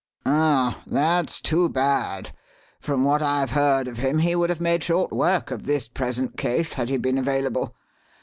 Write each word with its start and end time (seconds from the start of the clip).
"Ah, 0.25 0.81
that's 0.87 1.39
too 1.39 1.69
bad. 1.69 2.31
From 2.79 3.03
what 3.05 3.21
I 3.21 3.39
have 3.41 3.51
heard 3.51 3.87
of 3.87 3.97
him 3.97 4.17
he 4.17 4.35
would 4.35 4.49
have 4.49 4.59
made 4.59 4.83
short 4.83 5.11
work 5.11 5.51
of 5.51 5.67
this 5.67 5.87
present 5.87 6.37
case 6.37 6.73
had 6.73 6.89
he 6.89 6.97
been 6.97 7.19
available. 7.19 7.75